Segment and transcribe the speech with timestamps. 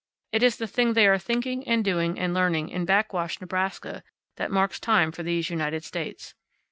[0.31, 4.01] It is the thing they are thinking, and doing, and learning in Backwash, Nebraska,
[4.37, 6.33] that marks time for these United States.